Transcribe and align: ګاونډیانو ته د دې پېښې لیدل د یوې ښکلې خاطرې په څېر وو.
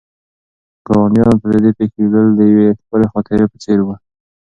ګاونډیانو 0.87 1.35
ته 1.41 1.47
د 1.51 1.55
دې 1.63 1.71
پېښې 1.77 1.99
لیدل 2.03 2.27
د 2.35 2.41
یوې 2.51 2.67
ښکلې 2.81 3.07
خاطرې 3.13 3.45
په 3.51 3.57
څېر 3.63 3.79
وو. 3.83 3.95